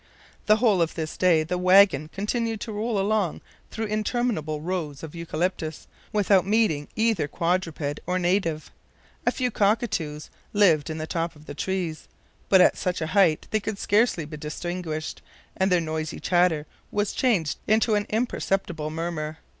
[0.47, 5.13] The whole of this day the wagon continued to roll along through interminable rows of
[5.13, 8.71] eucalyptus, without meeting either quadruped or native.
[9.27, 12.07] A few cockatoos lived in the tops of the trees,
[12.49, 15.21] but at such a height they could scarcely be distinguished,
[15.55, 19.37] and their noisy chatter was changed into an imperceptible murmur.